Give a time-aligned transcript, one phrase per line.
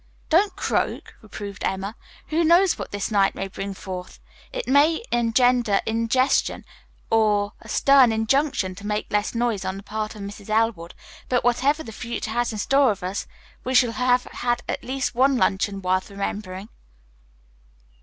[0.29, 1.95] "Don't croak," reproved Emma.
[2.29, 4.19] "Who knows what this night may bring forth?
[4.51, 6.65] It may engender indigestion,
[7.11, 10.49] or a stern injunction to make less noise on the part of Mrs.
[10.49, 10.95] Elwood,
[11.29, 13.27] but whatever the future has in store for us,
[13.63, 16.69] we shall have had at least one luncheon worth remembering."